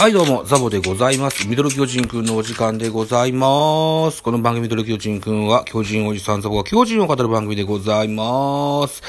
[0.00, 1.46] はい、どうも、ザボでございます。
[1.46, 4.22] ミドル巨人くんのお時間でございます。
[4.22, 9.02] この番組ミドル巨人くんは、巨人おじさんザボが巨人を語る番組でございます。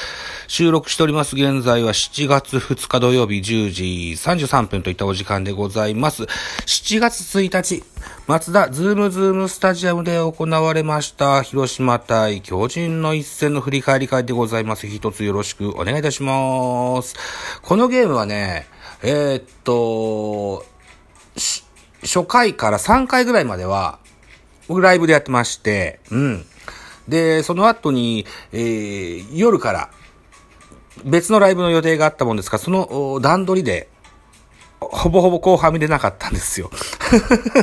[0.48, 1.34] 収録しております。
[1.34, 3.84] 現在は7月2日土曜日10時
[4.18, 6.24] 33分といったお時間でございます。
[6.24, 7.82] 7月1日、
[8.26, 14.86] 松田ズームズームスタジアムで行われました、広島対巨人の一戦の振り返り会でございます。
[14.86, 17.16] 一つよろしくお願いいたします。
[17.62, 18.66] このゲームはね、
[19.02, 20.70] えーっと、
[22.02, 23.98] 初回から3回ぐらいまでは、
[24.68, 26.44] 僕ライブでやってまして、うん。
[27.08, 29.90] で、その後に、えー、夜から、
[31.04, 33.88] 別のライブの予定があったもんですから、その段取りで、
[34.80, 36.70] ほぼほぼ後半見れなかったんですよ。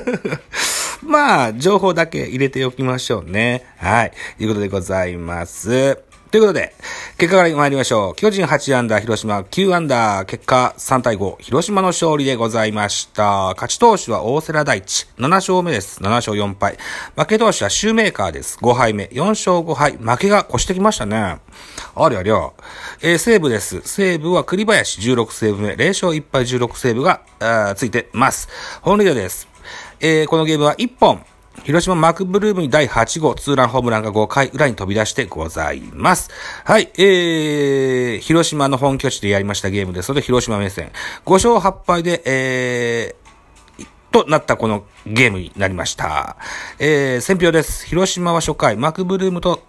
[1.04, 3.66] まあ、情報だけ入れておきましょうね。
[3.78, 4.12] はい。
[4.38, 6.09] ということでございます。
[6.32, 6.76] ということで、
[7.18, 8.16] 結果から参りましょう。
[8.16, 13.56] 巨人8アンダー、広島9アンダー、結果3対5、広島の勝利でございました。
[13.56, 16.04] 勝ち投手は大瀬良大地、7勝目です。
[16.04, 16.78] 7勝4敗。
[17.16, 18.60] 負け投手はシューメーカーです。
[18.62, 19.94] 5敗目、4勝5敗。
[19.94, 21.40] 負けが越してきましたね。
[21.96, 22.52] ありゃりゃ。
[23.02, 23.82] えー、西武です。
[23.84, 28.50] 西武は栗林16セーブ目、0勝1敗16セーブが、あついてます。
[28.84, 29.48] 本塁打です。
[30.00, 31.26] えー、このゲームは1本。
[31.64, 36.30] 広島マクブルームに第8号ツーランホームランが5回裏に飛び出してございます。
[36.64, 40.92] はい、えー、広島の本拠地でやりましたゲームですので、広島目線。
[41.26, 46.38] 5勝8敗で、えー、となったこのゲームになりました。
[46.80, 47.86] えー、選評です。
[47.86, 49.62] 広島は初回、マクブルームと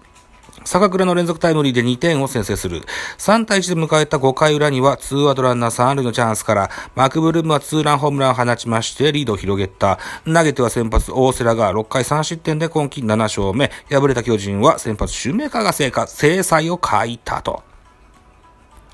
[0.64, 2.82] 坂倉の連続タイムリーで2点を先制する。
[3.18, 9.98] 3対1で迎えた5回裏には、ツーアウトランナー3塁のチャンスから、マクブルームはツーランホームランを放ちまして、リードを広げた。
[10.24, 13.70] 投げては先発、大瀬良が6回3失点で今季7勝目。
[13.88, 17.62] 敗れた巨人は先発、シューメーカーが制制裁を書いたと。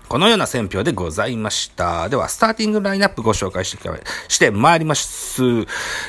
[0.08, 2.08] このような選評でございました。
[2.08, 3.90] では、スターティングラインナップご紹介して
[4.28, 5.42] して参ります。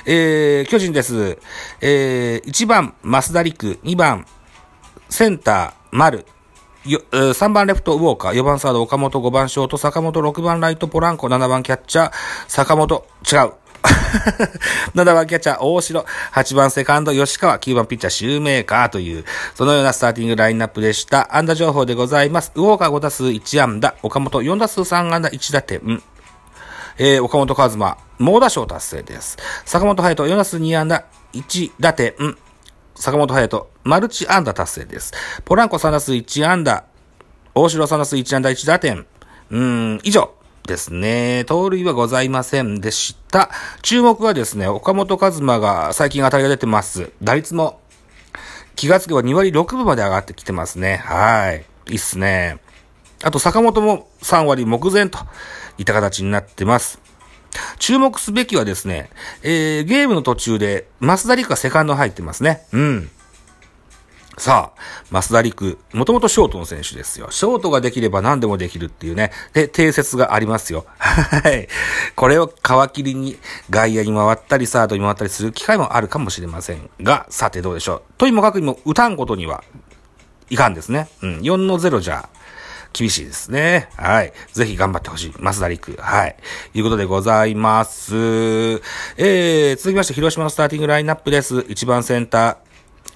[0.05, 1.39] えー、巨人です。
[1.81, 4.27] えー、1番、増田陸、2番、
[5.09, 6.25] センター、丸。
[6.85, 8.33] よ3番レフト、ウォーカー。
[8.33, 9.19] 4番サード、岡本。
[9.19, 10.21] 5番ショート、坂本。
[10.21, 11.27] 6番ライト、ポランコ。
[11.27, 12.13] 7番キャッチャー、
[12.47, 13.05] 坂本。
[13.29, 13.53] 違う。
[14.95, 16.05] 7番キャッチャー、大城。
[16.33, 17.59] 8番セカンド、吉川。
[17.59, 19.25] 9番ピッチャー、シューメーカーという、
[19.55, 21.35] そのようなスターティングラインナップでした。
[21.35, 22.51] 安打情報でございます。
[22.55, 23.95] ウォーカー5打数1安打。
[24.03, 26.01] 岡本4打数3安打1打点。
[26.99, 29.37] えー、岡本和真、猛打賞達成です。
[29.65, 31.03] 坂本隼人4打数2安打
[31.33, 32.13] 1打点。
[32.99, 35.13] 坂本隼人、マルチ安打達成です。
[35.45, 36.83] ポランコ3打数1安打、
[37.53, 39.05] 大城3打数1安打1打点。
[39.51, 40.33] うん、以上
[40.65, 41.45] ですね。
[41.45, 43.51] 盗塁はございませんでした。
[43.83, 47.11] 注目はですね、岡本和真が最近当たりが出てます。
[47.21, 47.79] 打率も
[48.75, 50.97] 気がつけば2割6分まで上がってきてますね。
[50.97, 51.65] はい。
[51.89, 52.57] いいっすね。
[53.23, 55.19] あと、坂本も3割目前と
[55.77, 57.06] いった形になってます。
[57.79, 59.09] 注目すべきはですね、
[59.43, 62.65] えー、ゲームの途中で、増田陸がセカンド入ってますね。
[62.71, 63.09] うん。
[64.37, 67.31] さあ、増田陸、もともとショートの選手ですよ。
[67.31, 70.85] ショートができれば何でもできるっていうね、で、定説がありますよ。
[70.99, 71.67] はい。
[72.15, 73.39] これを皮切りに
[73.71, 78.01] 外野に回ったり、サードに回ったりする機会もあるかもしれませんが、さてどうでしょう。
[78.19, 79.63] とにもかくにも打たんことには
[80.51, 81.07] いかんですね。
[81.23, 81.39] うん。
[81.39, 82.29] 4の0じゃ、
[82.93, 83.89] 厳しいですね。
[83.95, 84.33] はい。
[84.53, 85.31] ぜひ頑張ってほしい。
[85.31, 85.95] 増田陸。
[85.99, 86.35] はい。
[86.73, 88.15] いうことでございます。
[89.17, 91.57] えー、続きまして、広島のスターティングラインナップです。
[91.57, 92.57] 1番センター、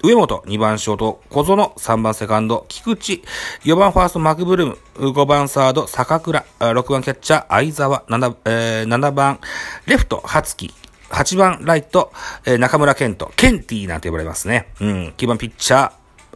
[0.02, 3.22] 上本、2番ショート、小園、3番セカンド、菊池、
[3.64, 4.78] 4番ファースト、マクブルーム、
[5.10, 9.38] 5番サード、坂倉、6番キャッチャー、相沢、7, えー、7番、
[9.86, 10.74] レフト、初木、
[11.10, 12.12] 8番ライト、
[12.44, 14.72] えー、中村健人、ケンティーなんて呼ばれますね。
[14.80, 15.92] うん、9番ピッチャー、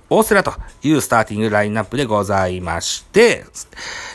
[0.08, 0.52] 大瀬良と
[0.82, 3.44] いうスターティングラインナップでございまして、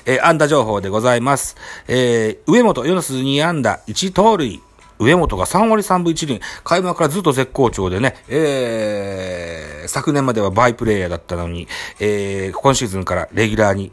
[0.06, 1.58] えー、安打情報でございます。
[1.88, 4.62] えー、上本4打数2安打1盗塁。
[5.00, 6.42] 上本が3割3分1厘。
[6.64, 11.68] 開幕からずっと絶好調でね、えー、昨年まではバイプレイヤーだったのに、
[12.00, 13.92] えー、今シーズンからレギュラーに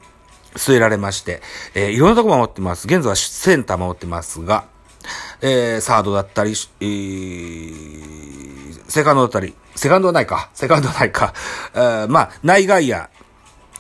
[0.54, 1.42] 据えられまして、
[1.74, 2.86] えー、いろんなとこ守ってます。
[2.86, 4.66] 現在はセンター守ってますが、
[5.40, 10.50] えー、サードだったり、えー、セカンドだったり、セカンドはないか。
[10.54, 11.32] セカンドはないか。
[11.74, 13.08] えー、まあ、内外野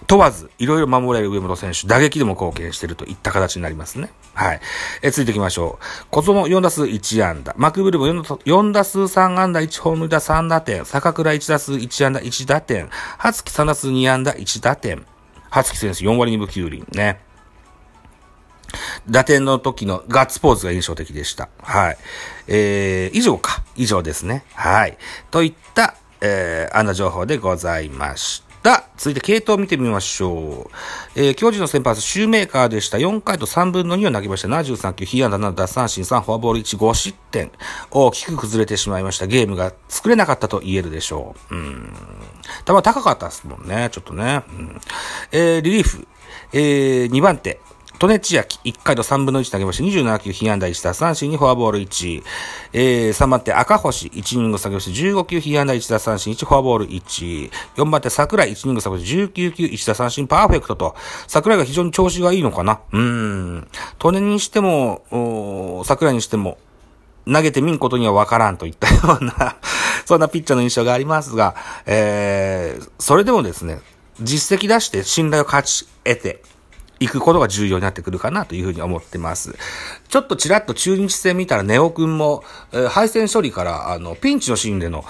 [0.06, 4.10] 問わず、いろいろ守れる上本選手、打撃でも貢献しているといった形になりますね。
[4.32, 4.60] はい。
[5.02, 5.84] えー、続いていきましょう。
[6.10, 7.54] 小園4打数1安打。
[7.58, 10.84] マクブルーム 4, 4打数3安打、1本塁打3打点。
[10.84, 12.88] 坂倉1打数1安打、1打点。
[13.18, 15.04] 初木3打数2安打、1打点。
[15.50, 17.27] 初木選手4割2分9厘ね。
[19.10, 21.48] 打点の時のガッツポーズが印象的でした。
[21.62, 21.98] はい。
[22.46, 23.62] えー、以上か。
[23.76, 24.44] 以上ですね。
[24.54, 24.98] はい。
[25.30, 28.84] といった、えー、安打情報でございました。
[28.98, 30.70] 続いて系統を見てみましょう。
[31.14, 32.98] えー、巨人の先発、シューメーカーでした。
[32.98, 34.48] 4回と3分の2を投げました。
[34.48, 37.50] 73球、被安打7奪三振3、フォアボール1、5失点。
[37.90, 39.26] 大きく崩れてしまいました。
[39.26, 41.54] ゲームが作れなかったと言えるでしょう。
[41.54, 41.94] うん。
[42.66, 43.88] 球高かったですもんね。
[43.92, 44.42] ちょっとね。
[44.50, 44.80] うん、
[45.32, 46.06] えー、リリーフ。
[46.52, 47.60] えー、2番手。
[47.98, 52.22] トネチアキ、1回と3分の1投げまして、27球、被安打1打三振にフォアボール1。
[52.72, 57.50] えー、3番手、赤星、1イニング下げまして、15球、被安打1打三振1、フォアボール1。
[57.76, 60.94] 4番手、桜井、1イニング下げまして、19球、1打三振、パーフェクトと、
[61.26, 62.78] 桜井が非常に調子がいいのかな？
[62.92, 63.68] うん。
[63.98, 66.56] トネにしても、桜井にしても、
[67.26, 69.56] 投げてみんことにはわからんといったような
[70.06, 71.54] そんなピッチャーの印象がありますが、
[71.84, 73.80] えー、それでもですね、
[74.22, 76.42] 実績出して信頼を勝ち得て、
[77.00, 79.54] 行くことが重要になってくるかなというふうに思ってます。
[80.08, 82.42] ちょっとちらっと中日戦見たらネオ君も、
[82.72, 85.04] えー、敗戦処理から、あの、ピンチのシーンでの、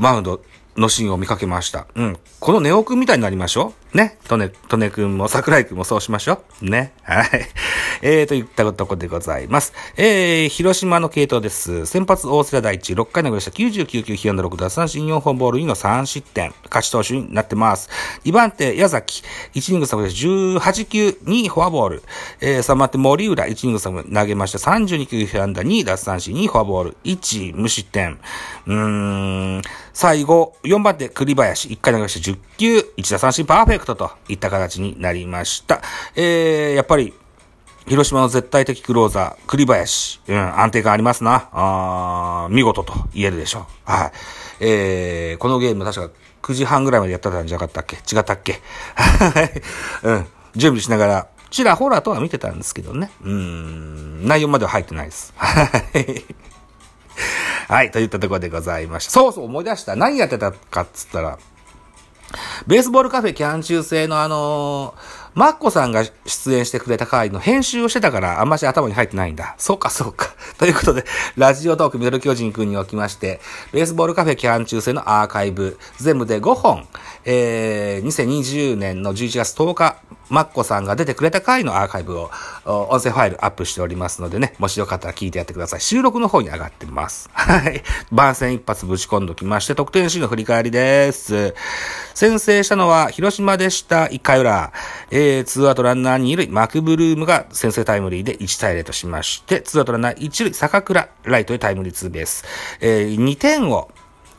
[0.00, 0.42] マウンド
[0.76, 1.86] のシーンを見かけました。
[1.94, 2.18] うん。
[2.40, 3.87] このネオ君みたいになりましょう。
[3.94, 4.18] ね。
[4.28, 6.64] トネ、トネくんも桜井くんもそうしましょう。
[6.64, 6.92] ね。
[7.02, 7.28] はい。
[8.02, 9.72] えー、といったところでございます。
[9.96, 11.86] えー、広島の系統です。
[11.86, 13.50] 先発大瀬良大地、6回投げました。
[13.50, 16.54] 99球、被安打6奪三振4本ボール2の3失点。
[16.64, 17.88] 勝ち投手になってます。
[18.24, 19.22] 2番手、矢崎、
[19.54, 20.10] 1イニングサブで。
[20.10, 22.02] 18球、2フォアボール。
[22.40, 24.58] えー、3番手、森浦、1イニングサブ投げました。
[24.58, 26.96] 32球、被安打2奪三振2フォアボール。
[27.04, 28.18] 1、無失点。
[28.66, 28.76] うー
[29.58, 29.62] ん、
[29.94, 32.30] 最後、4番手、栗林、1回投げました。
[32.30, 35.82] 10球、1打三振パーフェクトといった形になりました。
[36.14, 37.14] えー、やっぱり、
[37.86, 41.48] 広島の絶対的クローザー、栗林、うん、安定感ありますな。
[41.52, 43.90] あ見事と言えるでしょう。
[43.90, 44.12] はい。
[44.60, 47.96] えー、このゲーム確か9時半ぐらいまでやってたんじゃなかったっけ？
[47.96, 48.60] 違ったっけ？
[48.94, 49.62] はい。
[50.02, 50.26] うん。
[50.54, 53.10] 準備しながら、ちらほらとは見てたんですけどね。
[53.22, 55.32] うん、内容までは入ってないです。
[55.38, 55.64] は
[55.94, 56.24] い。
[57.68, 59.12] はい、といったところでございました。
[59.12, 59.96] そうそう思い出した。
[59.96, 61.38] 何やってたかっつったら、
[62.66, 69.54] ベースボールカフェキャン中制のあのー、マッコさんが出演してくれた回の編集をしてたから、あんまし頭に入ってないんだ。
[69.58, 70.34] そうか、そうか。
[70.58, 71.04] ということで、
[71.36, 73.40] ラジオトークミドル巨人くんにおきまして、
[73.72, 76.86] ベースボールカフェキャン中制のアーカイブ、全部で5本、
[77.24, 79.96] えー、2020年の11月10日、
[80.30, 82.30] マッコさんが出てくれた回のアーカイブを、
[82.64, 85.80] 音声ファイルアップしておりますのでね、もしよかったら聞いてやってください。
[85.80, 87.30] 収録の方に上がってます。
[87.34, 87.82] はい。
[88.12, 91.54] 番宣一発ぶち込んどきまして、得点シーンの振り返りです。
[92.14, 94.04] 先制したのは広島でした。
[94.04, 94.72] 1回裏。
[95.40, 102.44] ー、ツーアウトランナー2塁、マクブルームが先制タイムリーで1対0としまして、ツーアウトランナー1塁、坂倉、ライトへタイムリーツーベース。
[102.80, 103.90] えー、2点を、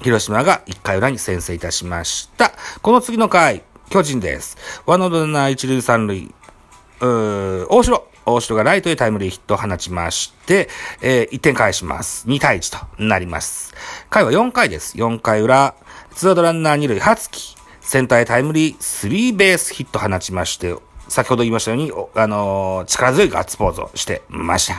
[0.02, 2.54] 広島が1回裏に先制いたしました。
[2.82, 4.58] この次の回、巨人です。
[4.86, 6.36] ワンアウトランナー1塁3塁、
[7.02, 8.08] うー、大城。
[8.26, 10.70] 大城がライトへタイムリーヒットを放ちまして、
[11.02, 12.28] えー、1点返します。
[12.28, 13.74] 2対1となります。
[14.10, 14.98] 回は4回です。
[14.98, 15.74] 4回裏、
[16.14, 17.59] ツーアウトランナー2塁、初期。
[17.90, 20.76] センターへタイムリー、スリーベースヒット放ちまして、
[21.08, 24.76] 先ほど言いましたように、あのー、力強いガッツポーズをしてました。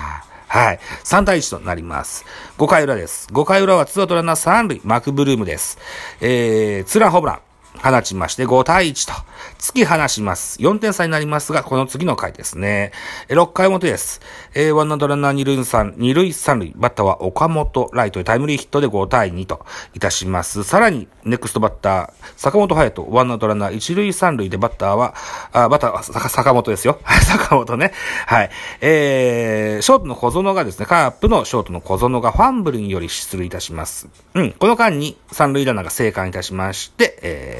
[0.46, 0.78] はい。
[1.02, 2.24] 3対1となります。
[2.56, 3.26] 5回裏です。
[3.32, 5.78] 5回裏はツアウトランナー3塁、マクブルームです。
[6.20, 7.49] えー、ツーランホームラン。
[7.78, 9.14] 放ちまして5対1と
[9.58, 10.58] 突き放します。
[10.60, 12.92] 4点差になりますが、この次の回ですね。
[13.28, 14.20] 6回表です。
[14.54, 20.64] えー、ワンナドランナー2塁3、2塁3塁、バッターは岡本、ライトへタイムリーヒットで5対2といたします。
[20.64, 25.14] さらに、ネクストバッター、坂本隼人、ワンナドランナー1塁3塁でバッターは、
[25.52, 26.98] あバッターは坂本ですよ。
[27.06, 27.92] 坂本ね。
[28.26, 28.50] はい。
[28.80, 34.08] えー、ショートの小園がですね、カープのショートの小園がファンブルにより出塁いたします。
[34.34, 37.59] うん、この間に三塁ランナーが生還いたしまして、え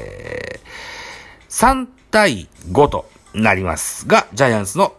[1.49, 4.93] 3対5となりますが、ジャイアンツの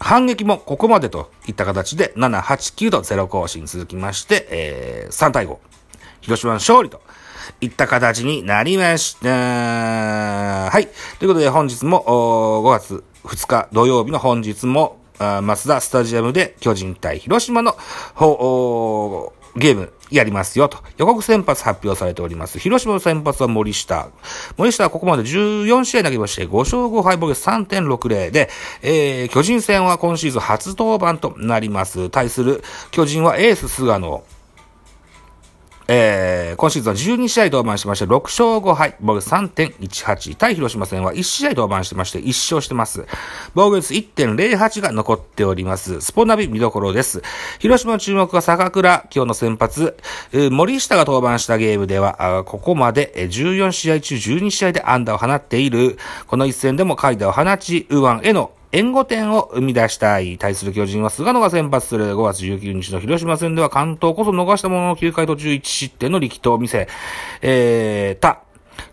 [0.00, 5.56] 反撃もここまでといった形で、7、8、9と0更新続きまして、えー、3対5。
[6.22, 7.00] 広島の勝利と
[7.60, 10.70] いった形になりました。
[10.70, 10.88] はい。
[11.18, 12.04] ということで本日も
[12.62, 17.76] 5月2日土曜日の本日も、マツダスタジアムで巨人対広島の
[19.56, 20.78] ゲームやりますよと。
[20.98, 22.58] 予告先発発表されております。
[22.58, 24.08] 広島の先発は森下。
[24.56, 28.48] 森下はここまで14試合投げまして、5勝5敗防御3.60で、
[28.82, 32.10] えー、巨人戦は今シーズン初登板となります。
[32.10, 34.22] 対する巨人はエース菅野。
[35.88, 40.36] えー、今シーズンは12試合登板しまして、6勝5敗、防御3.18。
[40.36, 43.06] 対広島戦は1試合登板してまして、1勝してます。
[43.54, 46.00] 防御率1.08が残っております。
[46.00, 47.22] スポナビ見どころです。
[47.58, 49.96] 広島の注目は坂倉、今日の先発、
[50.32, 60.38] 森下が登板したゲームでは、ここまで14試合中12試合で安打を放っている、この一戦でも階段を放ち、右腕への援護点を生み出したい。
[60.38, 66.88] 対する巨人は菅野が先発する5月19日の広島戦では関東こそ逃したものの9回途中1失点の力投を見せ、
[67.42, 68.44] えー、た。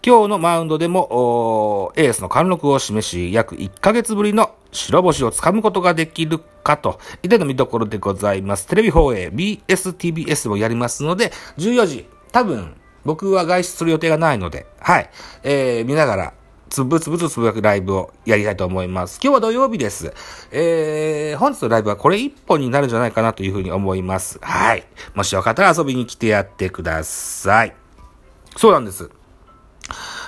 [0.05, 8.67] 今日のマウンドでも、ーエースの貫禄を示し、約1ヶ月ぶりの白星をつかむことができるかと、いったの見どころでございます。
[8.67, 15.09] テレビ放映、BSTBS もやりますので、14時、多分、僕は外出する予定がないので、はい、
[15.43, 16.33] えー、見ながら、
[16.69, 19.19] つぶつぶとつぶやくライブをやりたいと思います。
[19.21, 20.13] 今日は土曜日です。
[20.51, 24.39] えー、本日のライブはこれ一本になるんじゃないかなというふうに思います。
[24.41, 24.83] はい。
[25.15, 27.75] もしよかったら遊びに来てやってください。
[28.55, 29.09] そうなんです。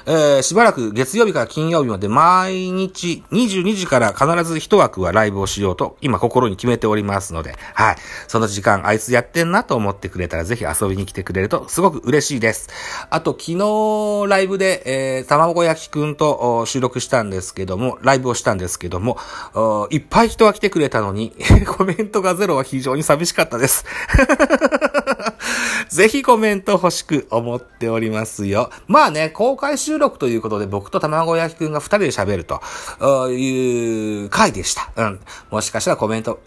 [0.05, 7.95] えー、しばらく月曜日から金曜日まで毎日22時から必ず一枠はライブをしようと今心に決めておりますので、はい。
[8.27, 12.69] その時間あいつやってんなと思ってくれたらぜひ遊びに来てくれるとすごく嬉しいです。
[13.09, 19.17] あと昨日ライブで、えー、卵焼きくんと収録したんですけども、ライブをしたんですけども、
[19.89, 21.33] いっぱい人が来てくれたのに、
[21.67, 23.85] コメントがゼロは非常に寂しかったです。
[25.91, 28.69] ぜひコメント欲しく思っておりますよ。
[28.87, 32.61] まあね、公開収録ということで僕と卵焼きくんが二人で喋ると
[33.29, 34.89] いう回でした。
[34.95, 35.19] うん。
[35.51, 36.39] もしかしたらコメント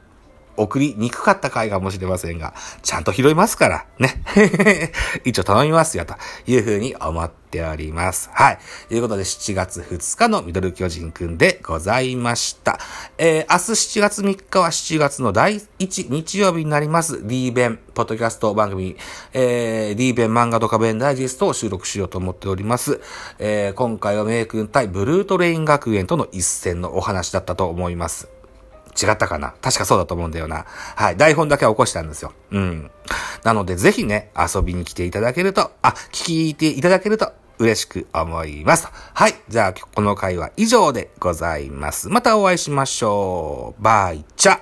[0.57, 4.23] 送りにくかった回かもしれませんが、ちゃんと拾いますから、ね。
[5.25, 6.15] 一応頼みますよ、と
[6.47, 8.31] いうふうに思っております。
[8.33, 8.59] はい。
[8.89, 12.79] ということで、7月2日のミドル巨人くんでございました。
[13.19, 17.27] えー、明日7月3日は7月の第1日曜日になります。
[17.27, 18.97] D 弁、ポッドキャスト番組、
[19.33, 23.01] えー、D 弁漫画ドカ弁ダイジェストを収録しようと思っております。
[23.39, 28.34] えー、今回はメイ君対ブルートレイン学園との一戦のお話だったと思います。
[29.01, 29.55] 違ったかな？
[29.61, 30.65] 確かそうだと思うんだよな。
[30.69, 31.17] はい。
[31.17, 32.33] 台本だけは起こしたんですよ。
[32.51, 32.91] うん。
[33.43, 38.89] なので、ぜひね、遊びに来ていただけると、あ、聞いていただけると嬉しく思います。
[39.15, 39.35] はい。
[39.49, 42.09] じゃあ、この回は以上でございます。
[42.09, 43.83] またお会いしましょう。
[43.83, 44.61] バイチャ